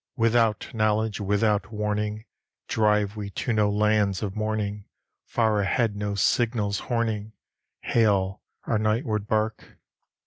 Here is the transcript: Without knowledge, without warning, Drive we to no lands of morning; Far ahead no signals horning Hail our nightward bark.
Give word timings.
Without 0.15 0.67
knowledge, 0.73 1.19
without 1.21 1.71
warning, 1.71 2.25
Drive 2.67 3.15
we 3.15 3.29
to 3.29 3.53
no 3.53 3.69
lands 3.69 4.23
of 4.23 4.35
morning; 4.35 4.85
Far 5.27 5.59
ahead 5.59 5.95
no 5.95 6.15
signals 6.15 6.79
horning 6.79 7.33
Hail 7.81 8.41
our 8.63 8.79
nightward 8.79 9.27
bark. 9.27 9.77